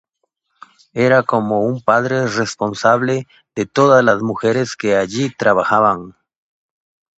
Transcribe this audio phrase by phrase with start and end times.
[1.07, 6.15] Era como un padre responsable de todas las mujeres que allí trabajaban.